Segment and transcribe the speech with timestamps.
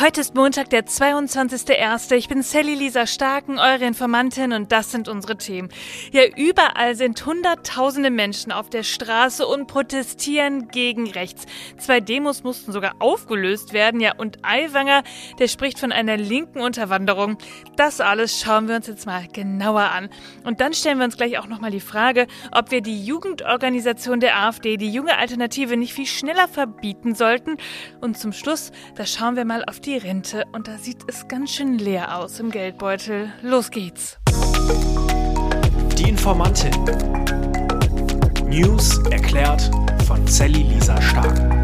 [0.00, 2.16] Heute ist Montag, der 22.01.
[2.16, 5.68] Ich bin Sally Lisa Starken, eure Informantin und das sind unsere Themen.
[6.10, 11.46] Ja, überall sind hunderttausende Menschen auf der Straße und protestieren gegen rechts.
[11.78, 15.04] Zwei Demos mussten sogar aufgelöst werden, ja, und Aiwanger,
[15.38, 17.38] der spricht von einer linken Unterwanderung.
[17.76, 20.08] Das alles schauen wir uns jetzt mal genauer an.
[20.42, 24.40] Und dann stellen wir uns gleich auch nochmal die Frage, ob wir die Jugendorganisation der
[24.40, 27.58] AfD, die junge Alternative, nicht viel schneller verbieten sollten.
[28.00, 31.52] Und zum Schluss, da schauen wir mal auf die Rente und da sieht es ganz
[31.52, 33.32] schön leer aus im Geldbeutel.
[33.42, 34.18] Los geht's.
[35.98, 36.72] Die Informantin.
[38.46, 39.70] News erklärt
[40.06, 41.63] von Sally Lisa Stark.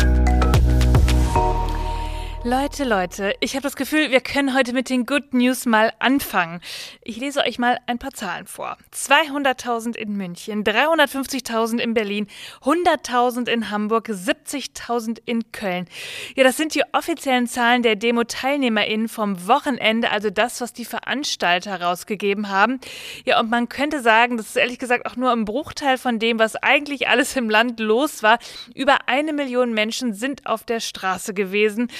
[2.42, 6.62] Leute, Leute, ich habe das Gefühl, wir können heute mit den Good News mal anfangen.
[7.02, 8.78] Ich lese euch mal ein paar Zahlen vor.
[8.94, 12.28] 200.000 in München, 350.000 in Berlin,
[12.62, 15.86] 100.000 in Hamburg, 70.000 in Köln.
[16.34, 21.72] Ja, das sind die offiziellen Zahlen der Demo-TeilnehmerInnen vom Wochenende, also das, was die Veranstalter
[21.72, 22.80] herausgegeben haben.
[23.26, 26.38] Ja, und man könnte sagen, das ist ehrlich gesagt auch nur ein Bruchteil von dem,
[26.38, 28.38] was eigentlich alles im Land los war.
[28.74, 31.90] Über eine Million Menschen sind auf der Straße gewesen.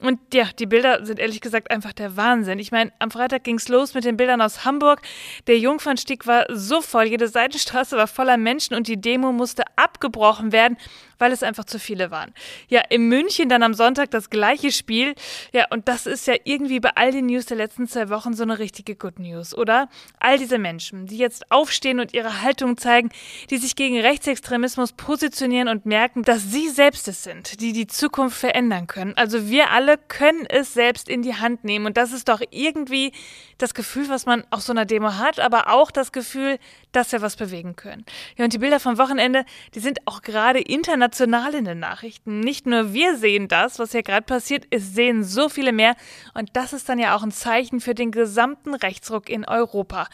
[0.00, 2.58] Und ja, die Bilder sind ehrlich gesagt einfach der Wahnsinn.
[2.58, 5.02] Ich meine, am Freitag ging es los mit den Bildern aus Hamburg.
[5.46, 10.52] Der Jungfernstieg war so voll, jede Seitenstraße war voller Menschen und die Demo musste abgebrochen
[10.52, 10.76] werden
[11.18, 12.32] weil es einfach zu viele waren.
[12.68, 15.14] Ja, in München dann am Sonntag das gleiche Spiel.
[15.52, 18.42] Ja, und das ist ja irgendwie bei all den News der letzten zwei Wochen so
[18.42, 19.88] eine richtige Good News, oder?
[20.20, 23.10] All diese Menschen, die jetzt aufstehen und ihre Haltung zeigen,
[23.50, 28.38] die sich gegen Rechtsextremismus positionieren und merken, dass sie selbst es sind, die die Zukunft
[28.38, 29.14] verändern können.
[29.16, 33.12] Also wir alle können es selbst in die Hand nehmen und das ist doch irgendwie
[33.58, 36.58] das Gefühl, was man auf so einer Demo hat, aber auch das Gefühl,
[36.92, 38.04] dass wir was bewegen können.
[38.36, 41.07] Ja, und die Bilder vom Wochenende, die sind auch gerade international
[41.54, 42.40] in den Nachrichten.
[42.40, 45.96] Nicht nur wir sehen das, was hier gerade passiert, es sehen so viele mehr.
[46.34, 50.08] Und das ist dann ja auch ein Zeichen für den gesamten Rechtsruck in Europa.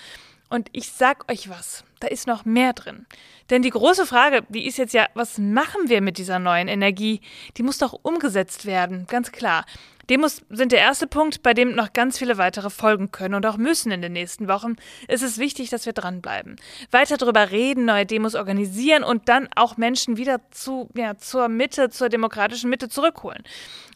[0.49, 3.07] Und ich sag euch was, da ist noch mehr drin.
[3.51, 7.21] Denn die große Frage, die ist jetzt ja, was machen wir mit dieser neuen Energie?
[7.57, 9.65] Die muss doch umgesetzt werden, ganz klar.
[10.11, 13.57] Demos sind der erste Punkt, bei dem noch ganz viele weitere folgen können und auch
[13.57, 14.77] müssen in den nächsten Wochen.
[15.09, 16.57] Es ist wichtig, dass wir dranbleiben.
[16.91, 21.89] Weiter darüber reden, neue Demos organisieren und dann auch Menschen wieder zu, ja, zur Mitte,
[21.89, 23.43] zur demokratischen Mitte zurückholen.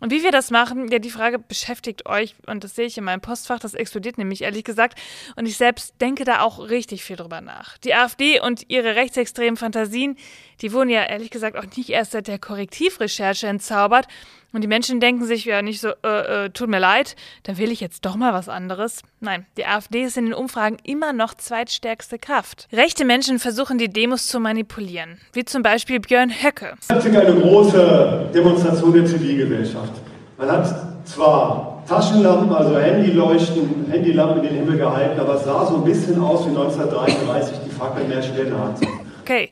[0.01, 3.05] Und wie wir das machen, ja, die Frage beschäftigt euch und das sehe ich in
[3.05, 4.99] meinem Postfach, das explodiert nämlich ehrlich gesagt.
[5.37, 7.77] Und ich selbst denke da auch richtig viel drüber nach.
[7.79, 10.17] Die AfD und ihre rechtsextremen Fantasien,
[10.61, 14.07] die wurden ja ehrlich gesagt auch nicht erst seit der Korrektivrecherche entzaubert,
[14.53, 17.71] und die Menschen denken sich ja nicht so, äh, äh, tut mir leid, dann will
[17.71, 19.03] ich jetzt doch mal was anderes.
[19.21, 22.67] Nein, die AfD ist in den Umfragen immer noch zweitstärkste Kraft.
[22.73, 26.75] Rechte Menschen versuchen die Demos zu manipulieren, wie zum Beispiel Björn Höcke.
[26.81, 29.93] Ist eine große Demonstration der Zivilgesellschaft.
[30.39, 35.77] Man hat zwar Taschenlampen, also Handyleuchten, Handylampen in den Himmel gehalten, aber es sah so
[35.77, 38.98] ein bisschen aus wie 1933, die Fackel mehr Sterne hat.
[39.29, 39.51] Okay,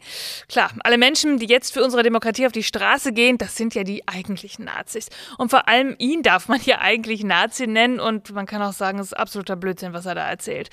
[0.49, 3.85] klar, alle Menschen, die jetzt für unsere Demokratie auf die Straße gehen, das sind ja
[3.85, 5.11] die eigentlichen Nazis.
[5.37, 8.99] Und vor allem ihn darf man ja eigentlich Nazi nennen und man kann auch sagen,
[9.01, 10.71] es ist absoluter Blödsinn, was er da erzählt.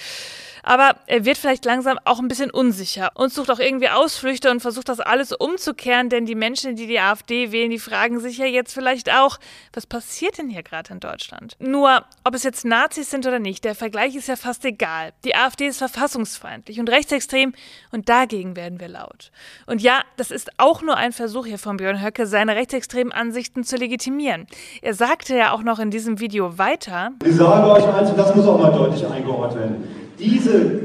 [0.66, 4.62] Aber er wird vielleicht langsam auch ein bisschen unsicher und sucht auch irgendwie Ausflüchte und
[4.62, 8.46] versucht das alles umzukehren, denn die Menschen, die die AfD wählen, die fragen sich ja
[8.46, 9.38] jetzt vielleicht auch,
[9.74, 11.58] was passiert denn hier gerade in Deutschland?
[11.60, 15.12] Nur, ob es jetzt Nazis sind oder nicht, der Vergleich ist ja fast egal.
[15.26, 17.54] Die AfD ist verfassungsfeindlich und rechtsextrem
[17.92, 19.32] und dagegen werden wir laut.
[19.68, 23.64] Und ja, das ist auch nur ein Versuch hier von Björn Höcke, seine rechtsextremen Ansichten
[23.64, 24.48] zu legitimieren.
[24.82, 27.12] Er sagte ja auch noch in diesem Video weiter.
[27.26, 29.84] Ich sage euch eins, und das muss auch mal deutlich eingeordnet werden.
[30.18, 30.82] Diese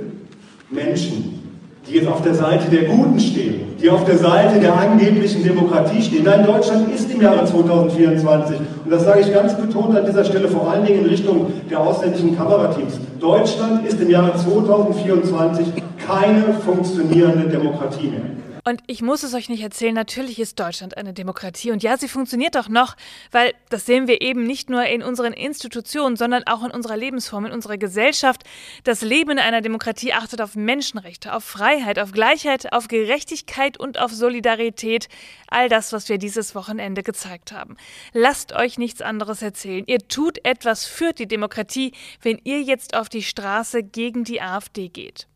[0.71, 1.39] Menschen,
[1.87, 6.03] die jetzt auf der Seite der Guten stehen, die auf der Seite der angeblichen Demokratie
[6.03, 6.25] stehen.
[6.25, 10.49] Nein, Deutschland ist im Jahre 2024, und das sage ich ganz betont an dieser Stelle,
[10.49, 12.99] vor allen Dingen in Richtung der ausländischen Kamerateams.
[13.21, 15.67] Deutschland ist im Jahre 2024
[16.09, 18.23] keine funktionierende Demokratie mehr.
[18.65, 21.71] Und ich muss es euch nicht erzählen, natürlich ist Deutschland eine Demokratie.
[21.71, 22.97] Und ja, sie funktioniert doch noch,
[23.31, 27.47] weil das sehen wir eben nicht nur in unseren Institutionen, sondern auch in unserer Lebensform,
[27.47, 28.45] in unserer Gesellschaft.
[28.85, 33.99] Das Leben in einer Demokratie achtet auf Menschenrechte, auf Freiheit, auf Gleichheit, auf Gerechtigkeit und
[33.99, 35.09] auf Solidarität.
[35.47, 37.77] All das, was wir dieses Wochenende gezeigt haben.
[38.13, 39.85] Lasst euch nichts anderes erzählen.
[39.87, 44.89] Ihr tut etwas für die Demokratie, wenn ihr jetzt auf die Straße gegen die AfD
[44.89, 45.27] geht.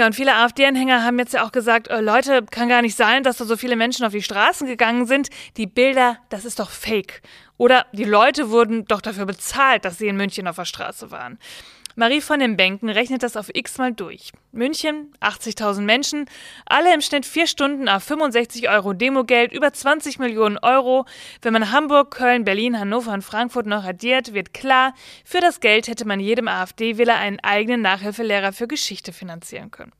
[0.00, 3.22] Ja, und viele AfD-Anhänger haben jetzt ja auch gesagt, äh, Leute, kann gar nicht sein,
[3.22, 5.28] dass da so viele Menschen auf die Straßen gegangen sind.
[5.58, 7.20] Die Bilder, das ist doch fake.
[7.58, 11.38] Oder die Leute wurden doch dafür bezahlt, dass sie in München auf der Straße waren.
[12.00, 14.32] Marie von den Bänken rechnet das auf x mal durch.
[14.52, 16.24] München, 80.000 Menschen,
[16.64, 21.04] alle im Schnitt vier Stunden auf 65 Euro Demogeld, über 20 Millionen Euro.
[21.42, 24.94] Wenn man Hamburg, Köln, Berlin, Hannover und Frankfurt noch addiert, wird klar,
[25.26, 29.92] für das Geld hätte man jedem AfD-Wähler einen eigenen Nachhilfelehrer für Geschichte finanzieren können.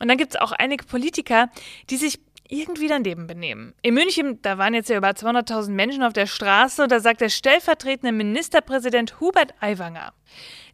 [0.00, 1.48] Und dann gibt es auch einige Politiker,
[1.88, 3.74] die sich irgendwie daneben benehmen.
[3.82, 7.20] In München, da waren jetzt ja über 200.000 Menschen auf der Straße und da sagt
[7.20, 10.12] der stellvertretende Ministerpräsident Hubert Aiwanger.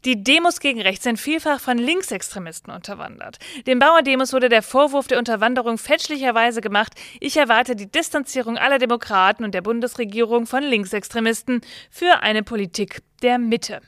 [0.05, 3.39] Die Demos gegen rechts sind vielfach von Linksextremisten unterwandert.
[3.67, 6.93] Den Bauerdemos wurde der Vorwurf der Unterwanderung fälschlicherweise gemacht.
[7.21, 13.39] Ich erwarte die Distanzierung aller Demokraten und der Bundesregierung von Linksextremisten für eine Politik der
[13.39, 13.81] Mitte.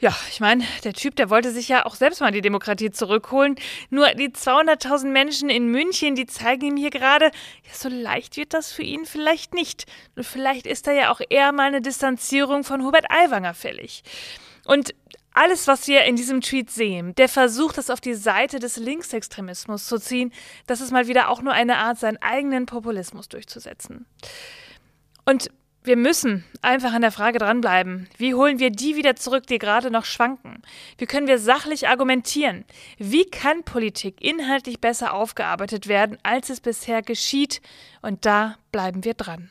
[0.00, 3.56] Ja, ich meine, der Typ, der wollte sich ja auch selbst mal die Demokratie zurückholen.
[3.90, 8.54] Nur die 200.000 Menschen in München, die zeigen ihm hier gerade, ja, so leicht wird
[8.54, 9.86] das für ihn vielleicht nicht.
[10.14, 14.04] Und vielleicht ist da ja auch eher mal eine Distanzierung von Hubert Aiwanger fällig.
[14.64, 14.94] Und
[15.34, 19.86] alles, was wir in diesem Tweet sehen, der versucht, das auf die Seite des Linksextremismus
[19.86, 20.32] zu ziehen,
[20.68, 24.06] das ist mal wieder auch nur eine Art, seinen eigenen Populismus durchzusetzen.
[25.24, 25.50] Und
[25.88, 28.08] wir müssen einfach an der Frage dranbleiben.
[28.18, 30.62] Wie holen wir die wieder zurück, die gerade noch schwanken?
[30.98, 32.66] Wie können wir sachlich argumentieren?
[32.98, 37.62] Wie kann Politik inhaltlich besser aufgearbeitet werden, als es bisher geschieht?
[38.02, 39.50] Und da bleiben wir dran.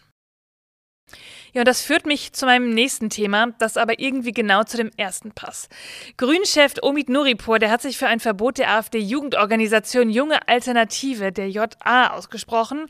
[1.57, 4.92] Ja, und das führt mich zu meinem nächsten Thema, das aber irgendwie genau zu dem
[4.95, 5.71] ersten passt.
[6.15, 12.12] Grünchef Omid Nuripur, der hat sich für ein Verbot der AfD-Jugendorganisation Junge Alternative, der JA,
[12.12, 12.86] ausgesprochen.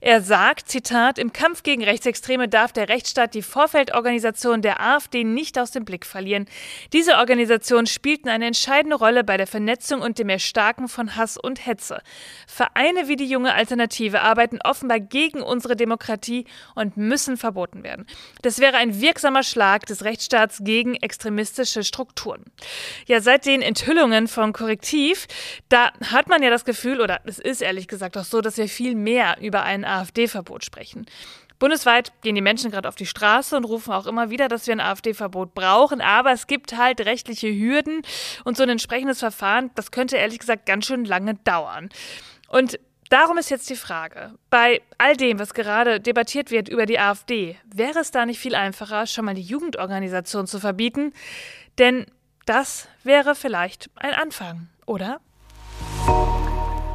[0.00, 5.56] Er sagt, Zitat, im Kampf gegen Rechtsextreme darf der Rechtsstaat die Vorfeldorganisation der AfD nicht
[5.56, 6.46] aus dem Blick verlieren.
[6.92, 11.64] Diese Organisationen spielten eine entscheidende Rolle bei der Vernetzung und dem Erstarken von Hass und
[11.64, 12.02] Hetze.
[12.48, 18.07] Vereine wie die Junge Alternative arbeiten offenbar gegen unsere Demokratie und müssen verboten werden.
[18.42, 22.44] Das wäre ein wirksamer Schlag des Rechtsstaats gegen extremistische Strukturen.
[23.06, 25.26] Ja, seit den Enthüllungen von Korrektiv,
[25.68, 28.68] da hat man ja das Gefühl, oder es ist ehrlich gesagt auch so, dass wir
[28.68, 31.06] viel mehr über ein AfD-Verbot sprechen.
[31.58, 34.74] Bundesweit gehen die Menschen gerade auf die Straße und rufen auch immer wieder, dass wir
[34.74, 36.00] ein AfD-Verbot brauchen.
[36.00, 38.02] Aber es gibt halt rechtliche Hürden
[38.44, 41.88] und so ein entsprechendes Verfahren, das könnte ehrlich gesagt ganz schön lange dauern.
[42.48, 42.78] Und
[43.08, 47.56] Darum ist jetzt die Frage, bei all dem, was gerade debattiert wird über die AfD,
[47.64, 51.14] wäre es da nicht viel einfacher, schon mal die Jugendorganisation zu verbieten?
[51.78, 52.04] Denn
[52.44, 55.20] das wäre vielleicht ein Anfang, oder?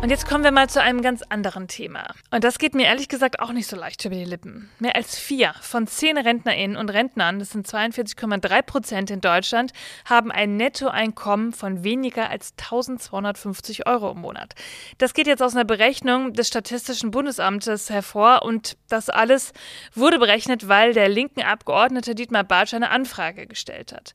[0.04, 2.08] Und jetzt kommen wir mal zu einem ganz anderen Thema.
[2.30, 4.70] Und das geht mir ehrlich gesagt auch nicht so leicht über die Lippen.
[4.78, 9.72] Mehr als vier von zehn RentnerInnen und Rentnern, das sind 42,3 Prozent in Deutschland,
[10.04, 14.56] haben ein Nettoeinkommen von weniger als 1250 Euro im Monat.
[14.98, 19.54] Das geht jetzt aus einer Berechnung des Statistischen Bundesamtes hervor und das alles
[19.96, 24.14] wurde berechnet, weil der linken Abgeordnete Dietmar Bartsch eine Anfrage gestellt hat.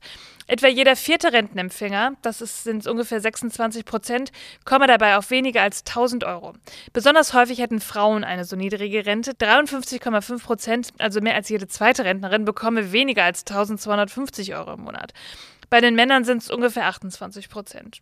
[0.49, 4.31] Etwa jeder vierte Rentenempfänger, das ist, sind ungefähr 26 Prozent,
[4.65, 6.53] komme dabei auf weniger als 1000 Euro.
[6.93, 9.31] Besonders häufig hätten Frauen eine so niedrige Rente.
[9.31, 15.13] 53,5 Prozent, also mehr als jede zweite Rentnerin, bekomme weniger als 1250 Euro im Monat.
[15.69, 17.99] Bei den Männern sind es ungefähr 28 Prozent.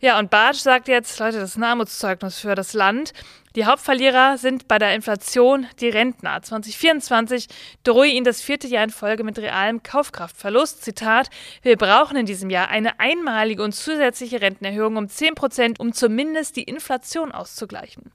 [0.00, 3.12] Ja, und Bartsch sagt jetzt, Leute, das ist ein Armutszeugnis für das Land.
[3.54, 6.42] Die Hauptverlierer sind bei der Inflation die Rentner.
[6.42, 7.46] 2024
[7.84, 10.82] drohe ihnen das vierte Jahr in Folge mit realem Kaufkraftverlust.
[10.82, 11.30] Zitat,
[11.62, 16.56] wir brauchen in diesem Jahr eine einmalige und zusätzliche Rentenerhöhung um 10 Prozent, um zumindest
[16.56, 18.12] die Inflation auszugleichen.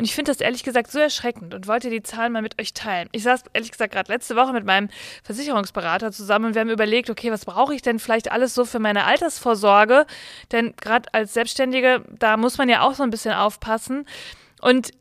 [0.00, 2.72] Und ich finde das ehrlich gesagt so erschreckend und wollte die Zahlen mal mit euch
[2.72, 3.10] teilen.
[3.12, 4.88] Ich saß ehrlich gesagt gerade letzte Woche mit meinem
[5.24, 8.78] Versicherungsberater zusammen und wir haben überlegt, okay, was brauche ich denn vielleicht alles so für
[8.78, 10.06] meine Altersvorsorge?
[10.52, 14.06] Denn gerade als Selbstständige, da muss man ja auch so ein bisschen aufpassen.
[14.62, 14.92] Und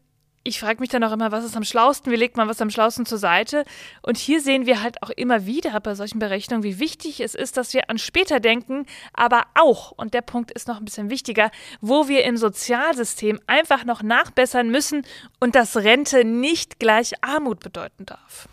[0.43, 2.69] ich frage mich dann auch immer, was ist am schlausten, wie legt man was am
[2.69, 3.65] schlausten zur Seite?
[4.01, 7.58] Und hier sehen wir halt auch immer wieder bei solchen Berechnungen, wie wichtig es ist,
[7.58, 11.51] dass wir an später denken, aber auch, und der Punkt ist noch ein bisschen wichtiger,
[11.81, 15.05] wo wir im Sozialsystem einfach noch nachbessern müssen
[15.39, 18.48] und dass Rente nicht gleich Armut bedeuten darf.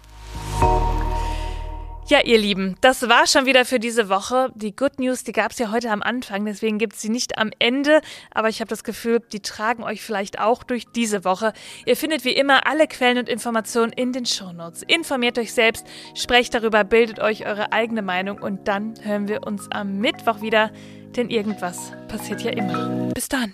[2.08, 4.52] Ja, ihr Lieben, das war schon wieder für diese Woche.
[4.54, 7.36] Die Good News, die gab es ja heute am Anfang, deswegen gibt es sie nicht
[7.36, 8.00] am Ende.
[8.30, 11.52] Aber ich habe das Gefühl, die tragen euch vielleicht auch durch diese Woche.
[11.84, 14.84] Ihr findet wie immer alle Quellen und Informationen in den Shownotes.
[14.86, 15.84] Informiert euch selbst,
[16.14, 20.70] sprecht darüber, bildet euch eure eigene Meinung und dann hören wir uns am Mittwoch wieder,
[21.16, 23.10] denn irgendwas passiert ja immer.
[23.14, 23.52] Bis dann.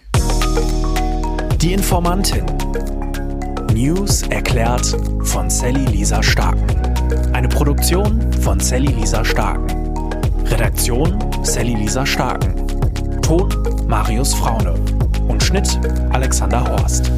[1.57, 2.45] Die Informantin.
[3.73, 6.92] News erklärt von Sally Lisa Starken.
[7.33, 9.67] Eine Produktion von Sally Lisa Starken.
[10.47, 12.67] Redaktion Sally Lisa Starken.
[13.23, 13.49] Ton
[13.87, 14.75] Marius Fraune.
[15.29, 15.79] Und Schnitt
[16.13, 17.11] Alexander Horst.